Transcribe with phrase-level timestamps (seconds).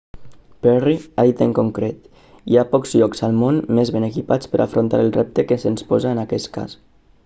[0.61, 2.07] perry ha dit en concret
[2.53, 5.59] hi ha pocs llocs al món més ben equipats per a afrontar el repte que
[5.65, 6.79] se'ns posa en aquest cas